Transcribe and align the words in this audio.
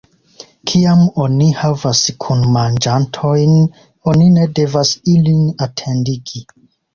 Kiam 0.69 1.01
oni 1.25 1.49
havas 1.57 2.01
kunmanĝantojn, 2.25 3.53
oni 4.13 4.31
ne 4.39 4.49
devas 4.61 4.95
ilin 5.15 5.45
atendigi. 5.69 6.45